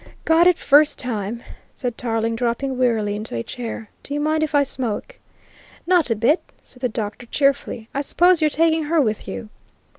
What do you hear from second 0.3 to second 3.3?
it first time," said Tarling, dropping wearily